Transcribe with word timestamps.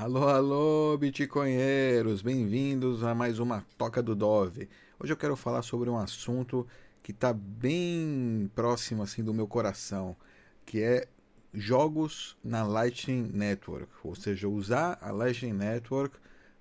Alô, 0.00 0.28
alô, 0.28 0.96
bitcoinheiros! 0.96 2.22
Bem-vindos 2.22 3.02
a 3.02 3.16
mais 3.16 3.40
uma 3.40 3.66
Toca 3.76 4.00
do 4.00 4.14
Dove. 4.14 4.68
Hoje 4.96 5.12
eu 5.12 5.16
quero 5.16 5.34
falar 5.34 5.62
sobre 5.62 5.90
um 5.90 5.98
assunto 5.98 6.64
que 7.02 7.10
está 7.10 7.32
bem 7.32 8.48
próximo 8.54 9.02
assim 9.02 9.24
do 9.24 9.34
meu 9.34 9.48
coração, 9.48 10.16
que 10.64 10.80
é 10.80 11.08
jogos 11.52 12.36
na 12.44 12.62
Lightning 12.62 13.28
Network, 13.34 13.88
ou 14.04 14.14
seja, 14.14 14.48
usar 14.48 14.96
a 15.02 15.10
Lightning 15.10 15.52
Network 15.52 16.16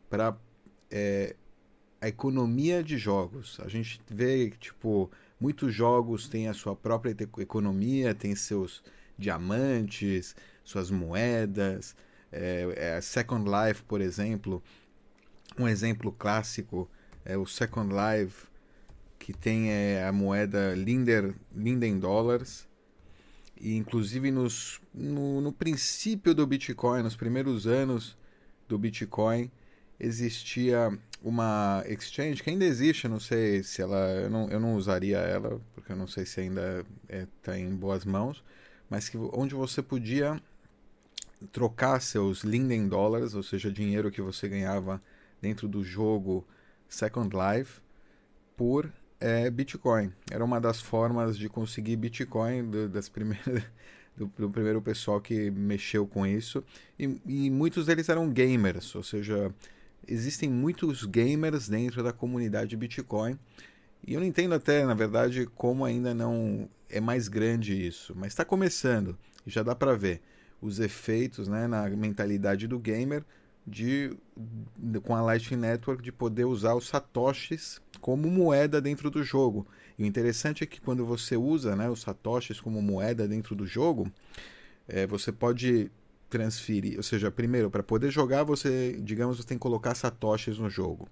para 0.10 0.36
é, 0.90 1.36
a 2.02 2.08
economia 2.08 2.84
de 2.84 2.98
jogos. 2.98 3.60
A 3.64 3.68
gente 3.68 4.02
vê 4.10 4.50
tipo 4.50 5.12
muitos 5.40 5.72
jogos 5.72 6.28
têm 6.28 6.48
a 6.48 6.56
sua 6.56 6.76
própria 6.76 7.16
economia, 7.38 8.16
têm 8.16 8.34
seus 8.34 8.84
diamantes, 9.16 10.36
suas 10.64 10.90
moedas 10.90 11.96
é, 12.32 12.96
é, 12.98 13.02
Second 13.02 13.46
Life, 13.50 13.84
por 13.84 14.02
exemplo, 14.02 14.62
um 15.58 15.68
exemplo 15.68 16.12
clássico 16.12 16.90
é 17.26 17.38
o 17.38 17.46
Second 17.46 17.94
Life, 17.94 18.48
que 19.20 19.34
tem 19.34 19.72
é, 19.72 20.06
a 20.06 20.12
moeda 20.12 20.74
Linder, 20.76 21.34
Linden 21.54 22.00
Dollars. 22.00 22.68
E 23.60 23.76
inclusive 23.76 24.32
nos, 24.32 24.80
no, 24.94 25.42
no 25.42 25.52
princípio 25.52 26.34
do 26.34 26.46
Bitcoin, 26.46 27.02
nos 27.02 27.16
primeiros 27.16 27.66
anos 27.66 28.16
do 28.68 28.78
Bitcoin, 28.78 29.52
existia 30.00 30.98
uma 31.24 31.84
exchange 31.88 32.44
que 32.44 32.50
ainda 32.50 32.66
existe, 32.66 33.08
não 33.08 33.20
sei 33.20 33.64
se 33.64 33.82
ela. 33.82 33.98
Eu 34.12 34.30
não, 34.30 34.50
eu 34.50 34.60
não 34.60 34.76
usaria 34.76 35.18
ela, 35.18 35.60
porque 35.74 35.92
eu 35.92 35.96
não 35.96 36.08
sei 36.08 36.26
se 36.26 36.42
ainda 36.42 36.86
está 37.04 37.16
é, 37.16 37.28
tá 37.42 37.60
em 37.60 37.76
boas 37.76 38.06
mãos, 38.06 38.44
mas 38.90 39.10
que, 39.10 39.18
onde 39.18 39.56
você 39.56 39.82
podia 39.82 40.40
trocar 41.52 42.02
seus 42.02 42.44
Linden 42.44 42.88
Dollars, 42.88 43.36
ou 43.36 43.44
seja, 43.44 43.72
dinheiro 43.72 44.12
que 44.12 44.22
você 44.22 44.48
ganhava 44.48 45.02
dentro 45.42 45.68
do 45.68 45.84
jogo 45.84 46.46
Second 46.90 47.30
Life, 47.36 47.80
por 48.56 48.92
é, 49.20 49.50
Bitcoin. 49.50 50.12
Era 50.32 50.44
uma 50.44 50.60
das 50.60 50.82
formas 50.82 51.38
de 51.38 51.48
conseguir 51.50 51.96
Bitcoin 51.96 52.70
do, 52.70 52.90
das 52.90 53.10
primeiras, 53.10 53.64
do, 54.16 54.32
do, 54.38 54.50
primeiro 54.50 54.82
pessoal 54.82 55.22
que 55.22 55.52
mexeu 55.52 56.08
com 56.08 56.26
isso. 56.26 56.64
E, 56.98 57.22
e 57.26 57.50
muitos 57.50 57.86
deles 57.86 58.10
eram 58.10 58.30
gamers, 58.30 58.96
ou 58.96 59.04
seja, 59.04 59.54
existem 60.08 60.50
muitos 60.50 61.04
gamers 61.04 61.68
dentro 61.68 62.04
da 62.04 62.12
comunidade 62.12 62.76
Bitcoin. 62.76 63.38
E 64.06 64.14
eu 64.14 64.20
não 64.20 64.28
entendo 64.28 64.54
até, 64.54 64.86
na 64.86 64.94
verdade, 64.94 65.46
como 65.56 65.84
ainda 65.84 66.14
não 66.14 66.70
é 66.90 67.00
mais 67.00 67.28
grande 67.28 67.86
isso. 67.86 68.14
Mas 68.16 68.28
está 68.28 68.46
começando 68.46 69.18
e 69.46 69.50
já 69.50 69.64
dá 69.64 69.76
para 69.76 69.96
ver 69.96 70.22
os 70.62 70.80
efeitos 70.80 71.48
né, 71.48 71.68
na 71.68 71.90
mentalidade 71.90 72.68
do 72.68 72.80
gamer 72.80 73.24
de, 73.66 74.16
de, 74.78 75.00
com 75.02 75.14
a 75.14 75.22
Lightning 75.22 75.60
Network 75.60 76.02
de 76.02 76.12
poder 76.12 76.46
usar 76.46 76.74
os 76.74 76.88
satoshis 76.88 77.82
como 78.00 78.30
moeda 78.30 78.80
dentro 78.80 79.12
do 79.12 79.24
jogo. 79.24 79.68
E 79.98 80.04
o 80.04 80.06
interessante 80.06 80.64
é 80.64 80.68
que 80.68 80.80
quando 80.80 81.06
você 81.06 81.36
usa 81.36 81.76
né, 81.76 81.90
os 81.90 82.02
satoshis 82.02 82.62
como 82.62 82.82
moeda 82.82 83.28
dentro 83.28 83.56
do 83.56 83.66
jogo, 83.66 84.12
é, 84.88 85.06
você 85.06 85.32
pode 85.32 85.92
transferir, 86.30 86.98
ou 86.98 87.04
seja, 87.04 87.32
primeiro 87.32 87.70
para 87.70 87.84
poder 87.84 88.12
jogar 88.12 88.44
você, 88.44 89.00
digamos, 89.02 89.38
você 89.38 89.48
tem 89.48 89.58
que 89.58 89.62
colocar 89.62 89.96
satoshis 89.96 90.58
no 90.58 90.70
jogo. 90.70 91.08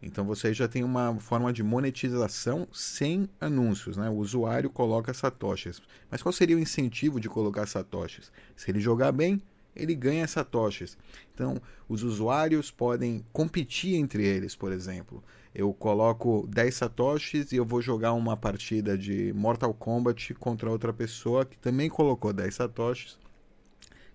Então 0.00 0.24
você 0.24 0.54
já 0.54 0.68
tem 0.68 0.84
uma 0.84 1.18
forma 1.18 1.52
de 1.52 1.62
monetização 1.62 2.68
sem 2.72 3.28
anúncios, 3.40 3.96
né? 3.96 4.08
O 4.08 4.14
usuário 4.14 4.70
coloca 4.70 5.12
satoshis. 5.12 5.82
Mas 6.10 6.22
qual 6.22 6.32
seria 6.32 6.56
o 6.56 6.60
incentivo 6.60 7.20
de 7.20 7.28
colocar 7.28 7.66
satoshis? 7.66 8.30
Se 8.54 8.70
ele 8.70 8.78
jogar 8.78 9.10
bem, 9.10 9.42
ele 9.74 9.94
ganha 9.94 10.26
satoshis. 10.26 10.96
Então, 11.34 11.60
os 11.88 12.02
usuários 12.02 12.70
podem 12.70 13.24
competir 13.32 13.96
entre 13.96 14.24
eles, 14.24 14.54
por 14.54 14.72
exemplo. 14.72 15.22
Eu 15.54 15.72
coloco 15.72 16.46
10 16.48 16.74
satoshis 16.74 17.52
e 17.52 17.56
eu 17.56 17.64
vou 17.64 17.82
jogar 17.82 18.12
uma 18.12 18.36
partida 18.36 18.96
de 18.96 19.32
Mortal 19.32 19.74
Kombat 19.74 20.34
contra 20.34 20.70
outra 20.70 20.92
pessoa 20.92 21.44
que 21.44 21.58
também 21.58 21.88
colocou 21.88 22.32
10 22.32 22.54
satoshis. 22.54 23.18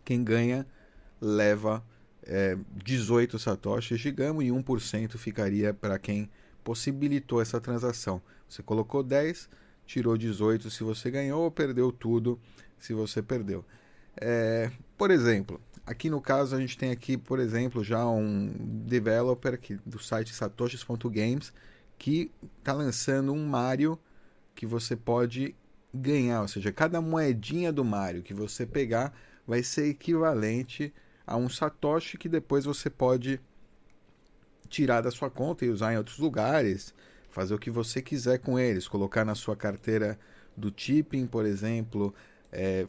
Quem 0.05 0.23
ganha 0.23 0.65
leva 1.19 1.83
é, 2.25 2.57
18 2.83 3.37
satoshis, 3.39 3.99
digamos, 3.99 4.43
e 4.43 4.47
1% 4.47 5.17
ficaria 5.17 5.73
para 5.73 5.99
quem 5.99 6.29
possibilitou 6.63 7.41
essa 7.41 7.59
transação. 7.59 8.21
Você 8.47 8.63
colocou 8.63 9.03
10, 9.03 9.49
tirou 9.85 10.17
18 10.17 10.69
se 10.69 10.83
você 10.83 11.11
ganhou 11.11 11.43
ou 11.43 11.51
perdeu 11.51 11.91
tudo 11.91 12.39
se 12.79 12.93
você 12.93 13.21
perdeu. 13.21 13.65
É, 14.15 14.71
por 14.97 15.11
exemplo, 15.11 15.59
aqui 15.85 16.09
no 16.09 16.21
caso 16.21 16.55
a 16.55 16.59
gente 16.59 16.77
tem 16.77 16.91
aqui, 16.91 17.17
por 17.17 17.39
exemplo, 17.39 17.83
já 17.83 18.05
um 18.05 18.53
developer 18.85 19.53
aqui 19.53 19.79
do 19.85 19.99
site 19.99 20.33
satoshis.games 20.33 21.51
que 21.97 22.31
está 22.59 22.73
lançando 22.73 23.33
um 23.33 23.45
Mario 23.45 23.99
que 24.55 24.65
você 24.65 24.95
pode 24.95 25.55
ganhar, 25.93 26.41
ou 26.41 26.47
seja, 26.47 26.71
cada 26.71 27.01
moedinha 27.01 27.71
do 27.71 27.83
Mario 27.83 28.23
que 28.23 28.33
você 28.33 28.65
pegar 28.65 29.13
vai 29.45 29.61
ser 29.61 29.89
equivalente 29.89 30.85
a 30.85 30.93
um 31.31 31.49
satoshi 31.49 32.17
que 32.17 32.27
depois 32.27 32.65
você 32.65 32.89
pode 32.89 33.39
tirar 34.69 35.01
da 35.01 35.11
sua 35.11 35.29
conta 35.29 35.65
e 35.65 35.69
usar 35.69 35.93
em 35.93 35.97
outros 35.97 36.17
lugares, 36.17 36.93
fazer 37.29 37.53
o 37.53 37.59
que 37.59 37.69
você 37.69 38.01
quiser 38.01 38.39
com 38.39 38.59
eles, 38.59 38.87
colocar 38.87 39.23
na 39.23 39.35
sua 39.35 39.55
carteira 39.55 40.19
do 40.55 40.69
tipping, 40.69 41.25
por 41.25 41.45
exemplo, 41.45 42.13
é, 42.51 42.87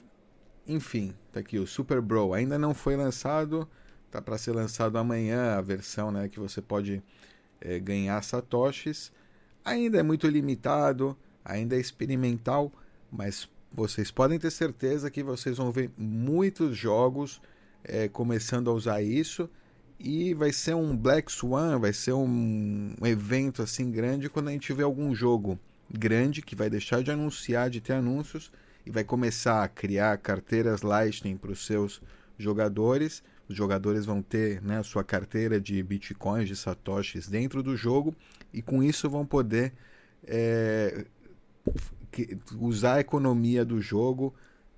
enfim, 0.66 1.14
tá 1.32 1.40
aqui 1.40 1.58
o 1.58 1.66
Super 1.66 2.00
Bro 2.00 2.32
ainda 2.32 2.58
não 2.58 2.74
foi 2.74 2.96
lançado, 2.96 3.68
tá 4.10 4.20
para 4.20 4.38
ser 4.38 4.52
lançado 4.52 4.96
amanhã 4.96 5.56
a 5.56 5.60
versão, 5.60 6.10
né, 6.10 6.28
que 6.28 6.40
você 6.40 6.60
pode 6.62 7.02
é, 7.60 7.78
ganhar 7.78 8.22
satoshis. 8.22 9.12
Ainda 9.64 9.98
é 9.98 10.02
muito 10.02 10.26
limitado, 10.26 11.16
ainda 11.44 11.76
é 11.76 11.80
experimental, 11.80 12.72
mas 13.10 13.48
vocês 13.72 14.10
podem 14.10 14.38
ter 14.38 14.50
certeza 14.50 15.10
que 15.10 15.22
vocês 15.22 15.56
vão 15.56 15.72
ver 15.72 15.90
muitos 15.96 16.76
jogos 16.76 17.40
é, 17.84 18.08
começando 18.08 18.70
a 18.70 18.72
usar 18.72 19.02
isso 19.02 19.48
e 19.98 20.34
vai 20.34 20.52
ser 20.52 20.74
um 20.74 20.96
Black 20.96 21.30
Swan, 21.30 21.78
vai 21.78 21.92
ser 21.92 22.12
um, 22.12 22.94
um 23.00 23.06
evento 23.06 23.62
assim 23.62 23.90
grande 23.90 24.28
quando 24.28 24.48
a 24.48 24.52
gente 24.52 24.72
vê 24.72 24.82
algum 24.82 25.14
jogo 25.14 25.58
grande 25.90 26.42
que 26.42 26.56
vai 26.56 26.68
deixar 26.68 27.02
de 27.02 27.10
anunciar, 27.10 27.70
de 27.70 27.80
ter 27.80 27.92
anúncios 27.92 28.50
e 28.84 28.90
vai 28.90 29.04
começar 29.04 29.62
a 29.62 29.68
criar 29.68 30.18
carteiras 30.18 30.82
Lightning 30.82 31.36
para 31.36 31.52
os 31.52 31.64
seus 31.64 32.02
jogadores. 32.38 33.22
Os 33.48 33.56
jogadores 33.56 34.04
vão 34.04 34.22
ter 34.22 34.62
né, 34.62 34.78
a 34.78 34.82
sua 34.82 35.04
carteira 35.04 35.60
de 35.60 35.82
bitcoins, 35.82 36.48
de 36.48 36.56
satoshis 36.56 37.28
dentro 37.28 37.62
do 37.62 37.76
jogo 37.76 38.14
e 38.52 38.60
com 38.60 38.82
isso 38.82 39.08
vão 39.08 39.24
poder 39.24 39.72
é, 40.26 41.04
usar 42.58 42.94
a 42.94 43.00
economia 43.00 43.64
do 43.64 43.80
jogo, 43.80 44.34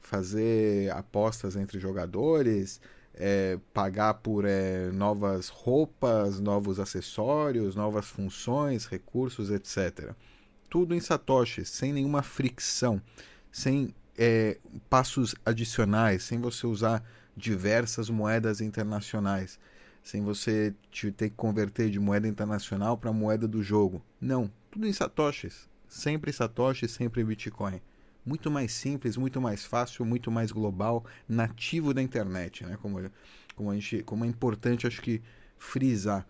fazer 0.07 0.91
apostas 0.93 1.57
entre 1.57 1.81
jogadores, 1.81 2.81
é, 3.13 3.59
pagar 3.75 4.15
por 4.15 4.45
é, 4.45 4.89
novas 4.93 5.49
roupas, 5.49 6.39
novos 6.39 6.79
acessórios, 6.79 7.75
novas 7.75 8.07
funções, 8.07 8.87
recursos, 8.87 9.51
etc. 9.51 10.13
Tudo 10.71 10.95
em 10.95 11.01
Satoshi, 11.01 11.65
sem 11.65 11.93
nenhuma 11.93 12.23
fricção, 12.23 13.03
sem 13.51 13.93
é, 14.17 14.59
passos 14.89 15.35
adicionais, 15.45 16.23
sem 16.23 16.41
você 16.41 16.69
usar 16.69 17.03
diversas 17.37 18.09
moedas 18.09 18.61
internacionais, 18.61 19.59
sem 20.05 20.23
você 20.23 20.73
ter 21.17 21.31
que 21.31 21.37
converter 21.37 21.91
de 21.91 21.99
moeda 21.99 22.29
internacional 22.29 22.97
para 22.97 23.13
moeda 23.13 23.49
do 23.49 23.61
jogo. 23.61 24.01
Não, 24.21 24.51
tudo 24.71 24.87
em 24.87 24.93
Satoshis. 24.93 25.69
Sempre 25.89 26.33
Satoshi, 26.33 26.87
sempre 26.87 27.25
Bitcoin 27.25 27.81
muito 28.27 28.51
mais 28.51 28.73
simples, 28.73 29.17
muito 29.17 29.41
mais 29.41 29.65
fácil, 29.65 30.05
muito 30.05 30.31
mais 30.31 30.51
global, 30.51 31.07
nativo 31.29 31.95
da 31.95 32.03
internet, 32.03 32.67
né? 32.67 32.77
Como, 32.83 33.09
como, 33.55 33.71
a 33.71 33.75
gente, 33.75 34.03
como 34.03 34.25
é 34.25 34.29
importante, 34.29 34.87
acho 34.87 35.01
que, 35.01 35.23
frisar. 35.57 36.27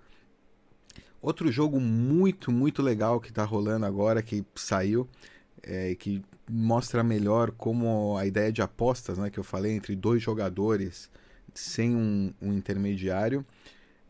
Outro 1.22 1.50
jogo 1.50 1.80
muito, 1.80 2.52
muito 2.52 2.82
legal 2.82 3.18
que 3.18 3.30
está 3.30 3.42
rolando 3.42 3.86
agora, 3.86 4.22
que 4.22 4.44
saiu, 4.54 5.08
é, 5.62 5.94
que 5.94 6.22
mostra 6.48 7.02
melhor 7.02 7.50
como 7.50 8.16
a 8.16 8.26
ideia 8.26 8.52
de 8.52 8.62
apostas, 8.62 9.18
né, 9.18 9.30
que 9.30 9.38
eu 9.38 9.44
falei, 9.44 9.72
entre 9.72 9.96
dois 9.96 10.22
jogadores 10.22 11.10
sem 11.54 11.96
um, 11.96 12.32
um 12.40 12.52
intermediário, 12.52 13.44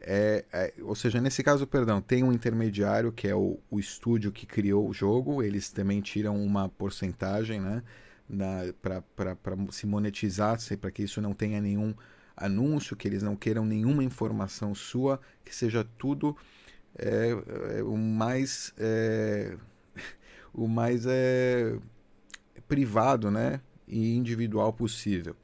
é, 0.00 0.44
é, 0.52 0.74
ou 0.82 0.94
seja, 0.94 1.20
nesse 1.20 1.42
caso, 1.42 1.66
perdão, 1.66 2.00
tem 2.00 2.22
um 2.22 2.32
intermediário 2.32 3.12
que 3.12 3.26
é 3.26 3.34
o, 3.34 3.58
o 3.70 3.80
estúdio 3.80 4.30
que 4.30 4.46
criou 4.46 4.88
o 4.88 4.92
jogo, 4.92 5.42
eles 5.42 5.70
também 5.70 6.00
tiram 6.00 6.36
uma 6.42 6.68
porcentagem 6.68 7.60
né, 7.60 7.82
para 8.82 9.56
se 9.70 9.86
monetizar, 9.86 10.58
para 10.80 10.90
que 10.90 11.02
isso 11.02 11.20
não 11.20 11.32
tenha 11.32 11.60
nenhum 11.60 11.94
anúncio, 12.36 12.96
que 12.96 13.08
eles 13.08 13.22
não 13.22 13.34
queiram 13.34 13.64
nenhuma 13.64 14.04
informação 14.04 14.74
sua, 14.74 15.20
que 15.44 15.54
seja 15.54 15.84
tudo 15.96 16.36
é, 16.98 17.30
é, 17.78 17.82
o 17.82 17.96
mais 17.96 18.72
é, 18.78 19.56
o 20.52 20.68
mais 20.68 21.04
é, 21.06 21.78
privado 22.68 23.30
né, 23.30 23.60
e 23.88 24.14
individual 24.16 24.72
possível. 24.72 25.34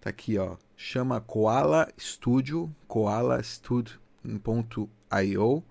Tá 0.00 0.10
aqui, 0.10 0.38
ó. 0.38 0.56
Chama 0.78 1.22
Koala 1.22 1.90
Studio, 1.98 2.70
koalastudio.io. 2.86 5.64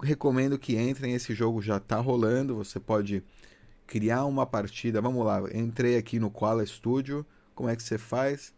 Recomendo 0.00 0.56
que 0.56 0.78
entrem, 0.78 1.14
esse 1.14 1.34
jogo 1.34 1.60
já 1.60 1.80
tá 1.80 1.96
rolando, 1.96 2.54
você 2.54 2.78
pode 2.78 3.20
criar 3.84 4.24
uma 4.26 4.46
partida. 4.46 5.00
Vamos 5.00 5.26
lá, 5.26 5.42
entrei 5.52 5.96
aqui 5.96 6.20
no 6.20 6.30
Koala 6.30 6.64
Studio. 6.64 7.26
Como 7.52 7.68
é 7.68 7.74
que 7.74 7.82
você 7.82 7.98
faz? 7.98 8.54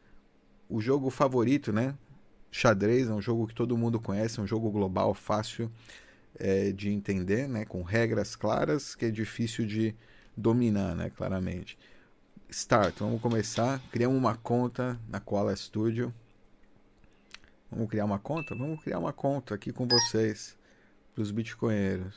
O 0.68 0.82
jogo 0.82 1.08
favorito, 1.08 1.72
né? 1.72 1.94
Xadrez 2.50 3.08
é 3.08 3.12
um 3.12 3.22
jogo 3.22 3.46
que 3.46 3.54
todo 3.54 3.74
mundo 3.76 3.98
conhece, 3.98 4.38
é 4.38 4.42
um 4.42 4.46
jogo 4.46 4.70
global, 4.70 5.14
fácil 5.14 5.72
é, 6.38 6.72
de 6.72 6.90
entender, 6.90 7.48
né? 7.48 7.64
Com 7.64 7.82
regras 7.82 8.36
claras 8.36 8.94
que 8.94 9.06
é 9.06 9.10
difícil 9.10 9.66
de 9.66 9.96
dominar, 10.36 10.94
né? 10.94 11.08
Claramente. 11.08 11.78
Start, 12.54 13.00
vamos 13.00 13.20
começar. 13.20 13.80
Criamos 13.90 14.16
uma 14.16 14.36
conta 14.36 14.96
na 15.08 15.18
Koala 15.18 15.54
Studio. 15.56 16.14
Vamos 17.68 17.88
criar 17.90 18.04
uma 18.04 18.20
conta? 18.20 18.54
Vamos 18.54 18.80
criar 18.80 19.00
uma 19.00 19.12
conta 19.12 19.56
aqui 19.56 19.72
com 19.72 19.88
vocês, 19.88 20.56
para 21.12 21.22
os 21.22 21.32
bitcoinheiros. 21.32 22.14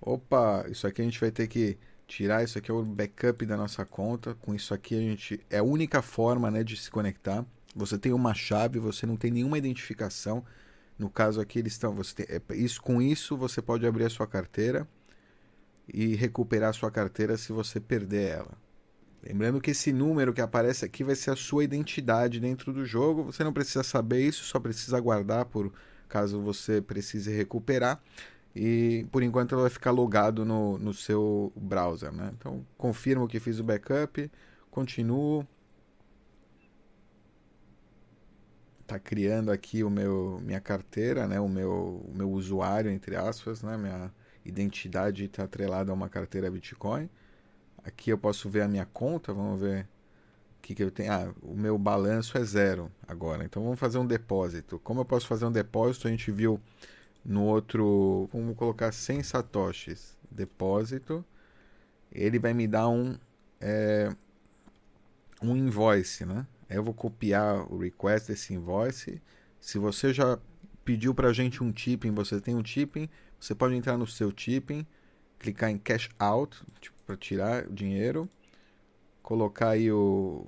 Opa, 0.00 0.64
isso 0.70 0.86
aqui 0.86 1.02
a 1.02 1.04
gente 1.04 1.20
vai 1.20 1.30
ter 1.30 1.48
que 1.48 1.76
tirar. 2.06 2.42
Isso 2.42 2.56
aqui 2.56 2.70
é 2.70 2.74
o 2.74 2.82
backup 2.82 3.44
da 3.44 3.58
nossa 3.58 3.84
conta. 3.84 4.34
Com 4.36 4.54
isso 4.54 4.72
aqui 4.72 4.94
a 4.96 5.00
gente 5.00 5.38
é 5.50 5.58
a 5.58 5.62
única 5.62 6.00
forma, 6.00 6.50
né, 6.50 6.64
de 6.64 6.74
se 6.78 6.90
conectar. 6.90 7.44
Você 7.76 7.98
tem 7.98 8.14
uma 8.14 8.32
chave, 8.32 8.78
você 8.78 9.04
não 9.04 9.16
tem 9.18 9.30
nenhuma 9.30 9.58
identificação. 9.58 10.42
No 10.98 11.10
caso 11.10 11.42
aqui 11.42 11.58
eles 11.58 11.74
estão, 11.74 11.94
você 11.94 12.24
tem, 12.24 12.26
é, 12.36 12.40
isso 12.56 12.80
com 12.80 13.02
isso 13.02 13.36
você 13.36 13.60
pode 13.60 13.86
abrir 13.86 14.04
a 14.04 14.10
sua 14.10 14.26
carteira 14.26 14.88
e 15.86 16.14
recuperar 16.14 16.70
a 16.70 16.72
sua 16.72 16.90
carteira 16.90 17.36
se 17.36 17.52
você 17.52 17.78
perder 17.78 18.30
ela. 18.30 18.69
Lembrando 19.22 19.60
que 19.60 19.72
esse 19.72 19.92
número 19.92 20.32
que 20.32 20.40
aparece 20.40 20.84
aqui 20.84 21.04
vai 21.04 21.14
ser 21.14 21.30
a 21.30 21.36
sua 21.36 21.62
identidade 21.62 22.40
dentro 22.40 22.72
do 22.72 22.86
jogo. 22.86 23.24
Você 23.24 23.44
não 23.44 23.52
precisa 23.52 23.82
saber 23.82 24.26
isso, 24.26 24.44
só 24.44 24.58
precisa 24.58 24.98
guardar 24.98 25.44
por 25.44 25.72
caso 26.08 26.40
você 26.40 26.80
precise 26.80 27.30
recuperar. 27.30 28.00
E 28.56 29.06
por 29.12 29.22
enquanto 29.22 29.52
ela 29.54 29.62
vai 29.62 29.70
ficar 29.70 29.90
logado 29.90 30.44
no, 30.44 30.78
no 30.78 30.94
seu 30.94 31.52
browser. 31.54 32.12
Né? 32.12 32.32
Então 32.36 32.66
confirmo 32.78 33.28
que 33.28 33.38
fiz 33.38 33.60
o 33.60 33.64
backup, 33.64 34.30
continuo. 34.70 35.46
Está 38.80 38.98
criando 38.98 39.52
aqui 39.52 39.84
o 39.84 39.90
meu 39.90 40.40
minha 40.42 40.60
carteira, 40.60 41.28
né? 41.28 41.38
o, 41.38 41.48
meu, 41.48 42.04
o 42.08 42.12
meu 42.12 42.28
usuário, 42.30 42.90
entre 42.90 43.14
aspas, 43.14 43.62
né? 43.62 43.76
minha 43.76 44.12
identidade 44.44 45.26
está 45.26 45.44
atrelada 45.44 45.92
a 45.92 45.94
uma 45.94 46.08
carteira 46.08 46.50
Bitcoin. 46.50 47.08
Aqui 47.84 48.10
eu 48.10 48.18
posso 48.18 48.48
ver 48.48 48.62
a 48.62 48.68
minha 48.68 48.86
conta, 48.86 49.32
vamos 49.32 49.60
ver 49.60 49.84
o 50.58 50.62
que, 50.62 50.74
que 50.74 50.82
eu 50.82 50.90
tenho. 50.90 51.12
Ah, 51.12 51.34
o 51.42 51.54
meu 51.54 51.78
balanço 51.78 52.36
é 52.36 52.44
zero 52.44 52.90
agora. 53.06 53.44
Então 53.44 53.62
vamos 53.62 53.78
fazer 53.78 53.98
um 53.98 54.06
depósito. 54.06 54.78
Como 54.80 55.00
eu 55.00 55.04
posso 55.04 55.26
fazer 55.26 55.46
um 55.46 55.52
depósito? 55.52 56.06
A 56.06 56.10
gente 56.10 56.30
viu 56.30 56.60
no 57.24 57.44
outro. 57.44 58.28
Vamos 58.32 58.56
colocar 58.56 58.92
100 58.92 59.22
satoshis. 59.22 60.16
Depósito. 60.30 61.24
Ele 62.12 62.38
vai 62.38 62.52
me 62.52 62.66
dar 62.66 62.88
um. 62.88 63.16
É, 63.60 64.14
um 65.42 65.56
invoice, 65.56 66.24
né? 66.24 66.46
Eu 66.68 66.84
vou 66.84 66.94
copiar 66.94 67.72
o 67.72 67.78
request 67.78 68.28
desse 68.28 68.54
invoice. 68.54 69.20
Se 69.60 69.78
você 69.78 70.12
já 70.12 70.38
pediu 70.84 71.14
para 71.14 71.28
a 71.28 71.32
gente 71.32 71.62
um 71.62 71.72
tipping, 71.72 72.12
você 72.12 72.40
tem 72.40 72.54
um 72.54 72.62
tipping, 72.62 73.08
você 73.38 73.54
pode 73.54 73.74
entrar 73.74 73.96
no 73.96 74.06
seu 74.06 74.30
tipping, 74.30 74.86
clicar 75.38 75.70
em 75.70 75.78
cash 75.78 76.08
out, 76.18 76.62
tipo, 76.80 76.96
para 77.10 77.16
tirar 77.16 77.66
o 77.66 77.72
dinheiro, 77.72 78.28
colocar 79.20 79.70
aí 79.70 79.90
o, 79.90 80.46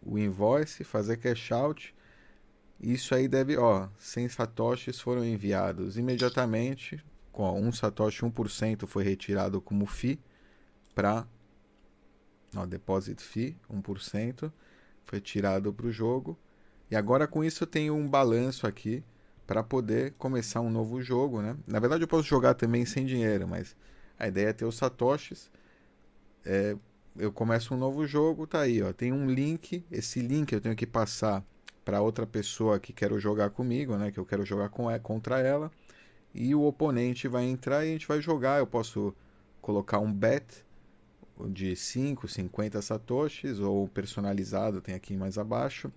o 0.00 0.16
invoice, 0.16 0.84
fazer 0.84 1.16
cash 1.16 1.50
out. 1.50 1.94
Isso 2.80 3.14
aí 3.14 3.26
deve, 3.26 3.56
ó, 3.56 3.88
100 3.98 4.28
satoshis 4.28 5.00
foram 5.00 5.24
enviados 5.24 5.98
imediatamente, 5.98 7.04
com 7.32 7.60
um 7.60 7.72
satoshi 7.72 8.24
1% 8.24 8.86
foi 8.86 9.02
retirado 9.02 9.60
como 9.60 9.86
FII 9.86 10.20
para 10.94 11.26
ó, 12.54 12.64
deposit 12.64 13.20
fee 13.20 13.56
1% 13.68 14.52
foi 15.04 15.20
tirado 15.20 15.72
para 15.72 15.86
o 15.86 15.92
jogo. 15.92 16.38
E 16.88 16.94
agora 16.94 17.26
com 17.26 17.42
isso 17.42 17.64
eu 17.64 17.66
tenho 17.66 17.94
um 17.94 18.08
balanço 18.08 18.68
aqui 18.68 19.02
para 19.48 19.64
poder 19.64 20.12
começar 20.16 20.60
um 20.60 20.70
novo 20.70 21.02
jogo, 21.02 21.42
né? 21.42 21.56
Na 21.66 21.80
verdade 21.80 22.04
eu 22.04 22.08
posso 22.08 22.22
jogar 22.22 22.54
também 22.54 22.86
sem 22.86 23.04
dinheiro, 23.04 23.48
mas 23.48 23.74
a 24.16 24.28
ideia 24.28 24.50
é 24.50 24.52
ter 24.52 24.64
os 24.64 24.76
satoshis 24.76 25.50
é, 26.44 26.76
eu 27.16 27.32
começo 27.32 27.74
um 27.74 27.76
novo 27.76 28.06
jogo, 28.06 28.46
tá 28.46 28.60
aí, 28.60 28.82
ó. 28.82 28.92
Tem 28.92 29.12
um 29.12 29.30
link, 29.30 29.84
esse 29.90 30.20
link 30.20 30.52
eu 30.52 30.60
tenho 30.60 30.76
que 30.76 30.86
passar 30.86 31.44
para 31.84 32.00
outra 32.00 32.26
pessoa 32.26 32.80
que 32.80 32.92
quero 32.92 33.18
jogar 33.18 33.50
comigo, 33.50 33.96
né? 33.96 34.10
Que 34.10 34.18
eu 34.18 34.26
quero 34.26 34.44
jogar 34.44 34.68
com, 34.70 34.86
contra 35.00 35.40
ela. 35.40 35.70
E 36.34 36.54
o 36.54 36.62
oponente 36.62 37.28
vai 37.28 37.44
entrar 37.44 37.84
e 37.84 37.90
a 37.90 37.92
gente 37.92 38.08
vai 38.08 38.20
jogar. 38.20 38.58
Eu 38.58 38.66
posso 38.66 39.14
colocar 39.60 39.98
um 40.00 40.12
bet 40.12 40.64
de 41.48 41.74
5, 41.76 42.28
50 42.28 42.82
satoshis 42.82 43.58
ou 43.58 43.88
personalizado, 43.88 44.80
tem 44.80 44.94
aqui 44.94 45.16
mais 45.16 45.38
abaixo. 45.38 45.92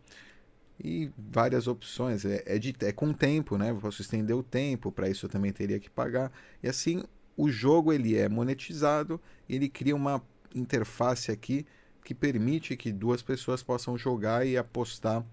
E 0.84 1.10
várias 1.18 1.68
opções. 1.68 2.26
É, 2.26 2.44
é, 2.46 2.60
de, 2.60 2.76
é 2.82 2.92
com 2.92 3.12
tempo, 3.12 3.58
né? 3.58 3.72
Eu 3.72 3.78
posso 3.78 4.02
estender 4.02 4.36
o 4.36 4.44
tempo, 4.44 4.92
para 4.92 5.10
isso 5.10 5.26
eu 5.26 5.30
também 5.30 5.52
teria 5.52 5.80
que 5.80 5.90
pagar. 5.90 6.32
E 6.62 6.68
assim, 6.70 7.04
o 7.36 7.50
jogo 7.50 7.92
ele 7.92 8.16
é 8.16 8.30
monetizado, 8.30 9.20
ele 9.50 9.70
cria 9.70 9.96
uma 9.96 10.22
interface 10.60 11.32
aqui 11.32 11.66
que 12.04 12.14
permite 12.14 12.78
que 12.78 12.92
duas 12.92 13.22
pessoas 13.22 13.62
possam 13.62 13.98
jogar 13.98 14.46
e 14.48 14.58
apostar 14.58 15.26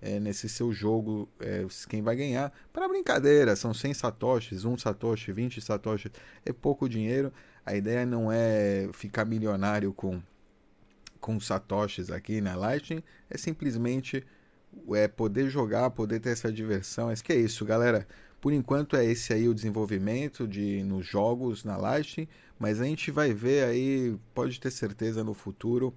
é, 0.00 0.18
nesse 0.18 0.48
seu 0.48 0.72
jogo 0.72 1.28
é, 1.40 1.66
quem 1.88 2.02
vai 2.02 2.16
ganhar. 2.16 2.52
Para 2.72 2.88
brincadeira, 2.88 3.54
são 3.54 3.74
100 3.74 3.94
satoshis, 3.94 4.64
1 4.64 4.78
satoshi, 4.78 5.32
20 5.32 5.60
satoshis, 5.60 6.12
é 6.44 6.52
pouco 6.52 6.88
dinheiro. 6.88 7.32
A 7.64 7.74
ideia 7.74 8.06
não 8.06 8.32
é 8.32 8.88
ficar 8.92 9.24
milionário 9.24 9.92
com, 9.92 10.22
com 11.20 11.38
satoshis 11.38 12.10
aqui 12.10 12.40
na 12.40 12.54
Lightning, 12.54 13.02
é 13.28 13.36
simplesmente 13.36 14.24
é, 14.94 15.08
poder 15.08 15.50
jogar, 15.50 15.90
poder 15.90 16.20
ter 16.20 16.30
essa 16.30 16.52
diversão. 16.52 17.10
É 17.10 17.14
que 17.16 17.32
é 17.32 17.36
isso, 17.36 17.64
galera. 17.64 18.06
Por 18.40 18.52
enquanto 18.52 18.96
é 18.96 19.04
esse 19.04 19.34
aí 19.34 19.48
o 19.48 19.54
desenvolvimento 19.54 20.48
de 20.48 20.82
nos 20.82 21.06
jogos 21.06 21.62
na 21.62 21.76
Lightning, 21.76 22.26
mas 22.58 22.80
a 22.80 22.84
gente 22.84 23.10
vai 23.10 23.34
ver 23.34 23.64
aí, 23.64 24.16
pode 24.34 24.58
ter 24.58 24.70
certeza 24.70 25.22
no 25.22 25.34
futuro, 25.34 25.94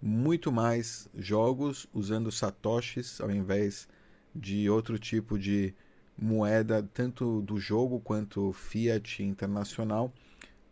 muito 0.00 0.50
mais 0.50 1.08
jogos 1.14 1.86
usando 1.92 2.32
satoshis 2.32 3.20
ao 3.20 3.30
invés 3.30 3.86
de 4.34 4.68
outro 4.70 4.98
tipo 4.98 5.38
de 5.38 5.74
moeda, 6.16 6.82
tanto 6.94 7.42
do 7.42 7.60
jogo 7.60 8.00
quanto 8.00 8.52
fiat 8.52 9.22
internacional, 9.22 10.12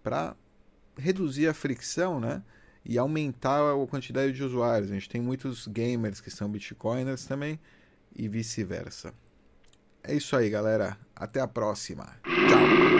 para 0.02 0.34
reduzir 0.96 1.48
a 1.48 1.54
fricção, 1.54 2.18
né? 2.18 2.42
E 2.84 2.96
aumentar 2.98 3.60
a 3.60 3.86
quantidade 3.86 4.32
de 4.32 4.42
usuários. 4.42 4.90
A 4.90 4.94
gente 4.94 5.08
tem 5.08 5.20
muitos 5.20 5.66
gamers 5.66 6.20
que 6.20 6.30
são 6.30 6.48
bitcoiners 6.48 7.26
também 7.26 7.60
e 8.16 8.26
vice-versa. 8.26 9.12
É 10.02 10.14
isso 10.14 10.36
aí, 10.36 10.48
galera. 10.50 10.96
Até 11.14 11.40
a 11.40 11.46
próxima. 11.46 12.06
Tchau. 12.48 12.99